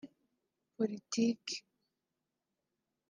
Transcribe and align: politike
politike 0.79 1.61